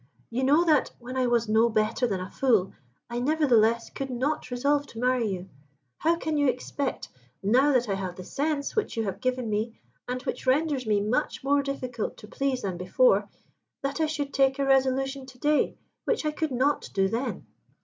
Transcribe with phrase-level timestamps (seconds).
[0.31, 2.73] You know that, when I was no better than a fool,
[3.07, 5.47] I nevertheless could not resolve to marry you
[5.99, 7.09] how can you expect,
[7.43, 11.01] now that I have the sense which you have given me, and which renders me
[11.01, 13.29] much more difficult to please than before,
[13.83, 17.45] that I should take a resolution to day which I could not do then?